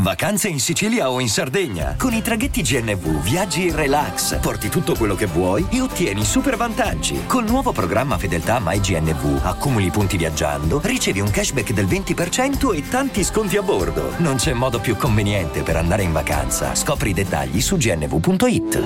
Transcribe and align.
Vacanze 0.00 0.46
in 0.46 0.60
Sicilia 0.60 1.10
o 1.10 1.18
in 1.18 1.28
Sardegna. 1.28 1.96
Con 1.98 2.12
i 2.12 2.22
traghetti 2.22 2.62
GNV 2.62 3.20
viaggi 3.20 3.66
in 3.66 3.74
relax, 3.74 4.38
porti 4.38 4.68
tutto 4.68 4.94
quello 4.94 5.16
che 5.16 5.26
vuoi 5.26 5.66
e 5.70 5.80
ottieni 5.80 6.24
super 6.24 6.56
vantaggi. 6.56 7.26
Col 7.26 7.48
nuovo 7.48 7.72
programma 7.72 8.16
Fedeltà 8.16 8.60
MyGNV 8.62 9.40
accumuli 9.42 9.90
punti 9.90 10.16
viaggiando, 10.16 10.80
ricevi 10.84 11.18
un 11.18 11.30
cashback 11.30 11.72
del 11.72 11.86
20% 11.86 12.76
e 12.76 12.88
tanti 12.88 13.24
sconti 13.24 13.56
a 13.56 13.62
bordo. 13.62 14.12
Non 14.18 14.36
c'è 14.36 14.52
modo 14.52 14.78
più 14.78 14.94
conveniente 14.94 15.62
per 15.62 15.74
andare 15.74 16.04
in 16.04 16.12
vacanza. 16.12 16.76
Scopri 16.76 17.10
i 17.10 17.14
dettagli 17.14 17.60
su 17.60 17.76
gnv.it. 17.76 18.82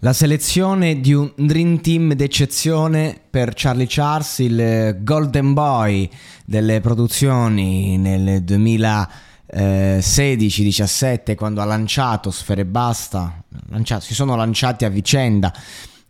La 0.00 0.12
selezione 0.12 1.00
di 1.00 1.14
un 1.14 1.32
Dream 1.34 1.80
Team 1.80 2.12
d'eccezione 2.12 3.18
per 3.30 3.52
Charlie 3.54 3.86
Charles, 3.88 4.40
il 4.40 4.98
Golden 5.00 5.54
Boy 5.54 6.10
delle 6.44 6.82
produzioni 6.82 7.96
nel 7.96 8.44
2000 8.44 9.32
eh, 9.46 9.98
16-17 10.00 11.34
quando 11.34 11.60
ha 11.60 11.64
lanciato 11.64 12.30
Sfere 12.30 12.64
Basta, 12.64 13.42
lanciato, 13.68 14.02
si 14.02 14.14
sono 14.14 14.36
lanciati 14.36 14.84
a 14.84 14.88
vicenda. 14.88 15.52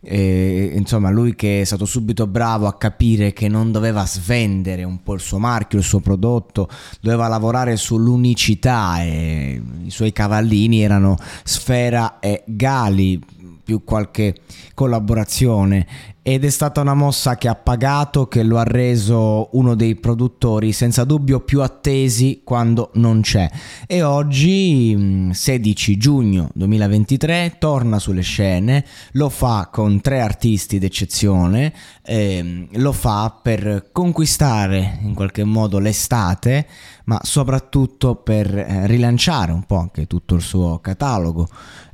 E, 0.07 0.71
insomma, 0.75 1.09
lui 1.09 1.33
che 1.33 1.61
è 1.61 1.63
stato 1.63 1.85
subito 1.85 2.27
bravo 2.27 2.67
a 2.67 2.77
capire 2.77 3.33
che 3.33 3.47
non 3.47 3.71
doveva 3.71 4.05
svendere 4.05 4.83
un 4.83 5.01
po' 5.01 5.15
il 5.15 5.19
suo 5.19 5.39
marchio, 5.39 5.79
il 5.79 5.83
suo 5.83 5.99
prodotto, 5.99 6.69
doveva 7.01 7.27
lavorare 7.27 7.75
sull'unicità 7.75 9.01
e 9.01 9.59
i 9.83 9.89
suoi 9.89 10.11
cavallini 10.11 10.81
erano 10.81 11.17
Sfera 11.43 12.19
e 12.19 12.43
Gali, 12.45 13.19
più 13.63 13.83
qualche 13.83 14.35
collaborazione 14.75 15.87
ed 16.27 16.43
è 16.43 16.49
stata 16.49 16.81
una 16.81 16.95
mossa 16.95 17.37
che 17.37 17.47
ha 17.47 17.53
pagato, 17.53 18.27
che 18.27 18.41
lo 18.41 18.57
ha 18.57 18.63
reso 18.63 19.49
uno 19.51 19.75
dei 19.75 19.93
produttori 19.93 20.71
senza 20.71 21.03
dubbio 21.03 21.41
più 21.41 21.61
attesi 21.61 22.41
quando 22.43 22.89
non 22.95 23.21
c'è. 23.21 23.47
E 23.85 24.01
oggi, 24.01 25.29
16 25.31 25.97
giugno 25.97 26.49
2023, 26.55 27.57
torna 27.59 27.99
sulle 27.99 28.23
scene, 28.23 28.83
lo 29.11 29.29
fa 29.29 29.69
con 29.71 30.01
tre 30.01 30.19
artisti 30.19 30.79
d'eccezione, 30.79 31.71
eh, 32.01 32.69
lo 32.71 32.91
fa 32.91 33.37
per 33.39 33.89
conquistare 33.91 34.97
in 35.03 35.13
qualche 35.13 35.43
modo 35.43 35.77
l'estate, 35.77 36.65
ma 37.05 37.19
soprattutto 37.21 38.15
per 38.15 38.57
eh, 38.57 38.87
rilanciare 38.87 39.51
un 39.51 39.63
po' 39.63 39.77
anche 39.77 40.07
tutto 40.07 40.33
il 40.33 40.41
suo 40.41 40.79
catalogo. 40.79 41.47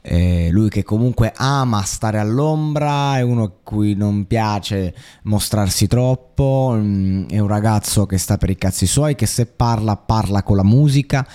Eh, 0.04 0.50
lui 0.52 0.70
che 0.70 0.84
comunque 0.84 1.32
ama 1.36 1.84
stare 1.84 2.18
all'ombra, 2.18 3.18
è 3.18 3.22
uno 3.22 3.58
cui 3.64 3.94
non 3.94 4.21
piace 4.28 4.94
mostrarsi 5.24 5.88
troppo, 5.88 6.74
mm, 6.76 7.28
è 7.30 7.40
un 7.40 7.48
ragazzo 7.48 8.06
che 8.06 8.18
sta 8.18 8.38
per 8.38 8.50
i 8.50 8.58
cazzi 8.58 8.86
suoi, 8.86 9.16
che 9.16 9.26
se 9.26 9.46
parla 9.46 9.98
parla 9.98 10.44
con 10.44 10.56
la 10.56 10.64
musica 10.64 11.28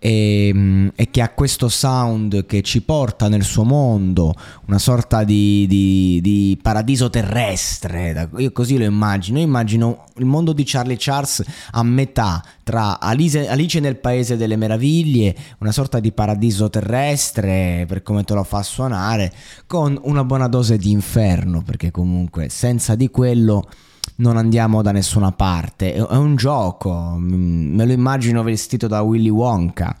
e, 0.00 0.50
mm, 0.52 0.88
e, 0.96 1.10
che 1.10 1.20
ha 1.20 1.28
questo 1.28 1.68
sound 1.68 2.46
che 2.46 2.62
ci 2.62 2.80
porta 2.80 3.28
nel 3.28 3.44
suo 3.44 3.64
mondo, 3.64 4.34
una 4.66 4.78
sorta 4.78 5.22
di, 5.24 5.66
di, 5.68 6.20
di 6.22 6.58
paradiso 6.60 7.10
terrestre. 7.10 8.30
Io 8.38 8.50
così 8.50 8.78
lo 8.78 8.84
immagino. 8.84 9.38
Io 9.38 9.44
immagino 9.44 10.06
il 10.16 10.24
mondo 10.24 10.52
di 10.52 10.64
Charlie 10.64 10.96
Charles 10.98 11.44
a 11.72 11.82
metà 11.82 12.42
tra 12.64 12.98
Alice, 12.98 13.46
Alice 13.46 13.78
nel 13.78 13.96
Paese 13.96 14.38
delle 14.38 14.56
Meraviglie, 14.56 15.36
una 15.58 15.72
sorta 15.72 16.00
di 16.00 16.12
paradiso 16.12 16.70
terrestre 16.70 17.84
per 17.86 18.02
come 18.02 18.24
te 18.24 18.32
lo 18.32 18.42
fa 18.42 18.62
suonare, 18.62 19.32
con 19.66 19.98
una 20.04 20.24
buona 20.24 20.48
dose 20.48 20.78
di 20.78 20.90
inferno, 20.90 21.62
perché 21.62 21.90
comunque 21.90 22.48
senza 22.48 22.94
di 22.94 23.10
quello 23.10 23.68
non 24.16 24.36
andiamo 24.36 24.82
da 24.82 24.92
nessuna 24.92 25.32
parte. 25.32 25.94
È 25.94 26.16
un 26.16 26.36
gioco, 26.36 27.16
mm, 27.18 27.74
me 27.74 27.84
lo 27.86 27.92
immagino 27.92 28.42
vestito 28.42 28.86
da 28.86 29.00
Willy 29.02 29.28
Wonka. 29.28 29.96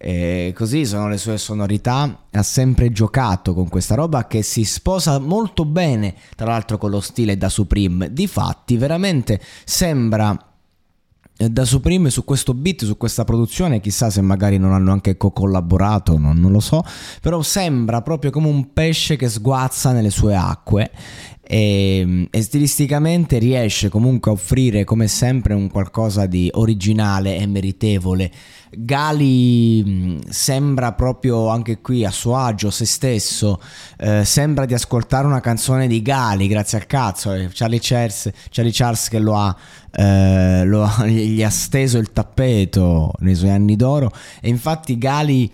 E 0.00 0.52
così 0.54 0.86
sono 0.86 1.08
le 1.08 1.18
sue 1.18 1.38
sonorità. 1.38 2.26
Ha 2.30 2.42
sempre 2.42 2.92
giocato 2.92 3.52
con 3.54 3.68
questa 3.68 3.94
roba 3.94 4.26
che 4.26 4.42
si 4.42 4.64
sposa 4.64 5.18
molto 5.18 5.64
bene, 5.64 6.14
tra 6.36 6.46
l'altro, 6.46 6.78
con 6.78 6.90
lo 6.90 7.00
stile 7.00 7.36
da 7.36 7.48
Supreme. 7.48 8.12
Difatti, 8.12 8.76
veramente 8.76 9.40
sembra 9.64 10.36
eh, 11.40 11.48
da 11.50 11.64
Supreme 11.64 12.10
su 12.10 12.24
questo 12.24 12.52
beat, 12.52 12.84
su 12.84 12.96
questa 12.96 13.24
produzione, 13.24 13.80
chissà 13.80 14.10
se 14.10 14.20
magari 14.20 14.58
non 14.58 14.72
hanno 14.72 14.90
anche 14.90 15.16
co-collaborato, 15.16 16.18
non, 16.18 16.36
non, 16.36 16.50
lo 16.50 16.58
so, 16.58 16.82
però 17.20 17.42
sembra 17.42 18.02
proprio 18.02 18.32
come 18.32 18.48
un 18.48 18.72
pesce 18.72 19.14
che 19.14 19.28
sguazza 19.28 19.92
nelle 19.92 20.10
sue 20.10 20.34
acque 20.34 20.90
e, 21.50 21.98
ehm, 22.00 22.26
e, 22.30 22.42
stilisticamente 22.42 23.38
riesce 23.38 23.88
comunque 23.88 24.30
a 24.30 24.34
offrire 24.34 24.84
come 24.84 25.08
sempre 25.08 25.54
un 25.54 25.70
qualcosa 25.70 26.26
di 26.26 26.50
originale 26.52 27.38
e 27.38 27.46
meritevole. 27.46 28.30
Gali 28.70 30.20
sembra 30.28 30.92
proprio 30.92 31.48
anche 31.48 31.80
qui 31.80 32.04
a 32.04 32.10
suo 32.10 32.36
agio, 32.36 32.70
se 32.70 32.84
stesso, 32.84 33.62
eh, 33.96 34.26
sembra 34.26 34.66
di 34.66 34.74
ascoltare 34.74 35.26
una 35.26 35.40
canzone 35.40 35.86
di 35.86 36.02
Gali, 36.02 36.48
grazie 36.48 36.76
al 36.76 36.86
cazzo, 36.86 37.32
eh. 37.32 37.48
Charlie, 37.50 37.78
Charles, 37.80 38.30
Charlie 38.50 38.72
Charles 38.74 39.08
che 39.08 39.18
lo 39.18 39.36
ha, 39.36 39.56
eh, 39.90 40.64
lo 40.66 40.86
gli 41.06 41.42
ha 41.42 41.48
steso 41.48 41.96
il 41.96 42.12
tappeto 42.12 43.14
nei 43.20 43.34
suoi 43.34 43.50
anni 43.50 43.74
d'oro 43.74 44.12
e 44.42 44.50
infatti 44.50 44.98
Gali 44.98 45.50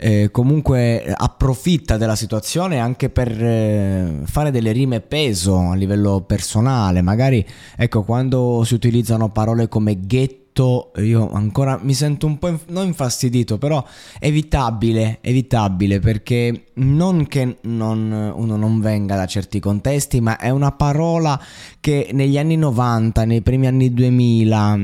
eh, 0.00 0.30
comunque 0.30 1.12
approfitta 1.12 1.96
della 1.96 2.14
situazione 2.14 2.78
anche 2.78 3.10
per 3.10 3.30
eh, 3.30 4.20
fare 4.24 4.52
delle 4.52 4.70
rime 4.70 5.00
peso 5.00 5.58
a 5.58 5.74
livello 5.74 6.20
personale. 6.20 7.02
Magari, 7.02 7.44
ecco, 7.76 8.04
quando 8.04 8.62
si 8.64 8.74
utilizzano 8.74 9.30
parole 9.30 9.66
come 9.66 9.98
ghetto 9.98 10.47
detto, 10.58 10.92
io 10.96 11.30
ancora 11.30 11.78
mi 11.80 11.94
sento 11.94 12.26
un 12.26 12.38
po' 12.38 12.58
non 12.68 12.86
infastidito, 12.86 13.58
però 13.58 13.84
evitabile, 14.18 15.18
evitabile 15.20 16.00
perché 16.00 16.70
non 16.74 17.26
che 17.26 17.58
non, 17.62 18.32
uno 18.34 18.56
non 18.56 18.80
venga 18.80 19.14
da 19.14 19.26
certi 19.26 19.60
contesti, 19.60 20.20
ma 20.20 20.36
è 20.36 20.50
una 20.50 20.72
parola 20.72 21.40
che 21.80 22.10
negli 22.12 22.38
anni 22.38 22.56
90, 22.56 23.24
nei 23.24 23.42
primi 23.42 23.68
anni 23.68 23.92
2000, 23.92 24.78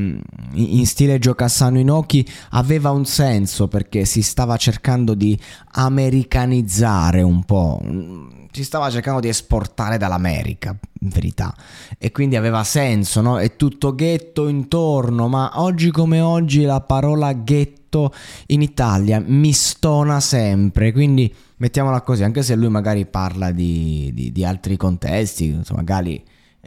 in 0.52 0.86
stile 0.86 1.18
Giocassano 1.18 1.78
Inoki, 1.78 2.26
aveva 2.50 2.90
un 2.90 3.04
senso 3.04 3.66
perché 3.66 4.04
si 4.04 4.22
stava 4.22 4.56
cercando 4.56 5.14
di 5.14 5.38
americanizzare 5.72 7.22
un 7.22 7.42
po' 7.42 7.80
si 8.54 8.62
stava 8.62 8.88
cercando 8.88 9.18
di 9.18 9.26
esportare 9.26 9.98
dall'America, 9.98 10.68
in 10.70 10.93
verità, 11.08 11.54
e 11.98 12.10
quindi 12.10 12.36
aveva 12.36 12.64
senso, 12.64 13.20
no? 13.20 13.38
È 13.38 13.56
tutto 13.56 13.94
ghetto 13.94 14.48
intorno, 14.48 15.28
ma 15.28 15.52
oggi 15.54 15.90
come 15.90 16.20
oggi 16.20 16.62
la 16.62 16.80
parola 16.80 17.32
ghetto 17.32 18.12
in 18.46 18.62
Italia 18.62 19.22
mi 19.24 19.52
stona 19.52 20.20
sempre, 20.20 20.92
quindi 20.92 21.32
mettiamola 21.56 22.00
così, 22.02 22.24
anche 22.24 22.42
se 22.42 22.54
lui 22.56 22.68
magari 22.68 23.06
parla 23.06 23.50
di, 23.50 24.10
di, 24.12 24.32
di 24.32 24.44
altri 24.44 24.76
contesti, 24.76 25.46
insomma, 25.46 25.80
magari 25.80 26.22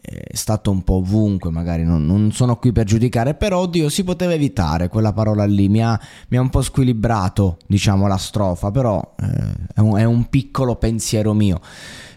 è 0.09 0.35
stato 0.37 0.71
un 0.71 0.83
po' 0.83 0.95
ovunque, 0.95 1.51
magari 1.51 1.83
non, 1.83 2.05
non, 2.05 2.31
sono 2.31 2.55
qui 2.55 2.71
per 2.71 2.85
giudicare, 2.85 3.33
però 3.33 3.59
oddio 3.59 3.89
si 3.89 4.05
poteva 4.05 4.31
evitare 4.31 4.87
quella 4.87 5.11
parola 5.11 5.43
lì, 5.43 5.67
mi 5.67 5.83
ha, 5.83 5.99
mi 6.29 6.37
ha 6.37 6.41
un 6.41 6.49
po' 6.49 6.61
squilibrato 6.61 7.57
diciamo 7.67 8.07
la 8.07 8.15
strofa, 8.15 8.71
però 8.71 9.15
eh, 9.19 9.53
è, 9.75 9.81
un, 9.81 9.97
è, 9.97 10.05
un, 10.05 10.29
piccolo 10.29 10.77
pensiero 10.77 11.33
mio. 11.33 11.59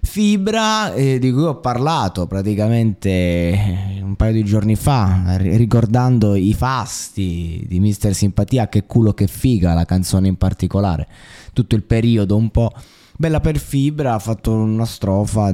Fibra 0.03 0.95
eh, 0.95 1.19
di 1.19 1.33
cui 1.33 1.43
ho 1.43 1.59
parlato 1.59 2.29
praticamente 2.29 3.11
eh, 3.11 4.01
un 4.03 4.15
paio 4.15 4.35
di 4.35 4.45
giorni 4.45 4.77
fa, 4.77 5.37
ricordando 5.39 6.37
i 6.37 6.55
fasti 6.55 7.65
di 7.67 7.81
Mister 7.81 8.15
Simpatia, 8.15 8.69
che 8.69 8.87
culo 8.87 9.15
che 9.15 9.27
figa 9.27 9.75
la 9.75 9.85
canzone 9.85 10.29
in 10.29 10.37
particolare, 10.37 11.09
tutto 11.53 11.75
il 11.75 11.83
periodo 11.83 12.37
un 12.37 12.51
po' 12.51 12.71
bella 13.17 13.41
per 13.41 13.59
Fibra, 13.59 14.15
ha 14.15 14.21
fatto 14.21 14.53
una 14.53 14.87
strofa 14.87 15.53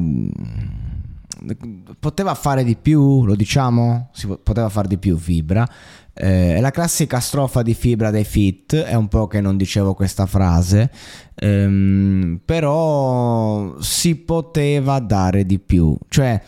poteva 1.98 2.34
fare 2.34 2.64
di 2.64 2.76
più, 2.76 3.24
lo 3.24 3.34
diciamo? 3.34 4.10
Si 4.12 4.26
poteva 4.26 4.68
fare 4.68 4.88
di 4.88 4.98
più 4.98 5.16
Fibra. 5.16 5.68
Eh, 6.14 6.60
la 6.60 6.70
classica 6.70 7.20
strofa 7.20 7.62
di 7.62 7.74
Fibra 7.74 8.10
dei 8.10 8.24
Fit, 8.24 8.74
è 8.74 8.94
un 8.94 9.08
po' 9.08 9.26
che 9.26 9.40
non 9.40 9.56
dicevo 9.56 9.94
questa 9.94 10.26
frase, 10.26 10.90
ehm, 11.34 12.40
però 12.44 13.78
si 13.80 14.16
poteva 14.16 14.98
dare 14.98 15.44
di 15.44 15.58
più. 15.58 15.96
Cioè, 16.08 16.42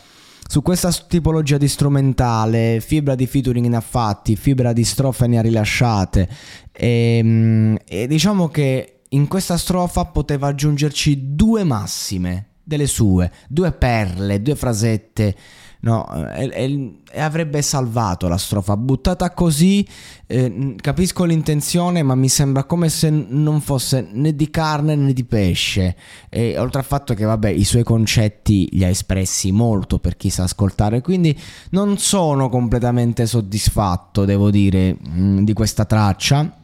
su 0.51 0.63
questa 0.63 0.91
tipologia 0.91 1.59
di 1.59 1.69
strumentale, 1.69 2.81
fibra 2.81 3.15
di 3.15 3.27
featuring 3.27 3.67
ne 3.67 3.77
ha 3.77 3.83
fatti, 3.83 4.35
fibra 4.35 4.73
di 4.73 4.83
strofe 4.83 5.27
ne 5.27 5.39
ha 5.39 5.43
rilasciate 5.43 6.27
e, 6.73 7.19
ehm, 7.19 7.77
e 7.87 8.07
diciamo 8.07 8.49
che 8.49 9.01
in 9.11 9.29
questa 9.29 9.59
strofa 9.59 10.07
poteva 10.07 10.49
aggiungerci 10.49 11.35
due 11.35 11.65
massime 11.65 12.47
delle 12.69 12.87
sue, 12.87 13.33
due 13.49 13.73
perle, 13.73 14.43
due 14.43 14.55
frasette. 14.55 15.35
No, 15.81 16.07
e, 16.35 16.51
e, 16.53 17.21
avrebbe 17.21 17.63
salvato 17.63 18.29
la 18.29 18.37
strofa. 18.37 18.77
Buttata 18.77 19.31
così, 19.31 19.87
eh, 20.27 20.75
capisco 20.77 21.25
l'intenzione, 21.25 22.03
ma 22.03 22.17
mi 22.17 22.29
sembra 22.29 22.65
come 22.65 22.89
se 22.89 23.09
non 23.11 23.61
fosse 23.61 24.07
né 24.13 24.35
di 24.35 24.51
carne 24.51 24.97
né 24.97 25.13
di 25.13 25.25
pesce. 25.25 25.97
E 26.29 26.59
oltre 26.59 26.81
al 26.81 26.85
fatto 26.85 27.15
che, 27.15 27.25
vabbè, 27.25 27.49
i 27.49 27.65
suoi 27.65 27.85
concetti 27.85 28.69
li 28.73 28.85
ha 28.85 28.89
espressi 28.89 29.51
molto 29.53 29.99
per 29.99 30.17
chi 30.17 30.31
sa 30.31 30.43
ascoltare, 30.43 31.01
quindi 31.01 31.39
non 31.71 31.97
sono 31.97 32.49
completamente 32.49 33.27
soddisfatto, 33.27 34.25
devo 34.25 34.51
dire, 34.51 34.95
mh, 35.01 35.45
di 35.45 35.53
questa 35.53 35.85
traccia. 35.85 36.55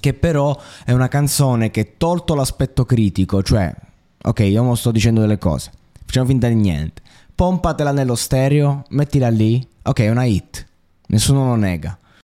Che 0.00 0.14
però 0.14 0.58
è 0.86 0.92
una 0.92 1.08
canzone 1.08 1.70
che, 1.70 1.98
tolto 1.98 2.34
l'aspetto 2.34 2.86
critico, 2.86 3.42
cioè 3.42 3.74
Ok, 4.22 4.40
io 4.40 4.62
mo 4.62 4.74
sto 4.74 4.90
dicendo 4.90 5.20
delle 5.20 5.38
cose. 5.38 5.70
Facciamo 6.04 6.26
finta 6.26 6.48
di 6.48 6.54
niente. 6.54 7.00
Pompatela 7.34 7.90
nello 7.90 8.14
stereo, 8.14 8.84
mettila 8.90 9.30
lì. 9.30 9.66
Ok, 9.82 10.00
è 10.00 10.10
una 10.10 10.24
hit. 10.24 10.66
Nessuno 11.06 11.46
lo 11.46 11.54
nega. 11.54 11.98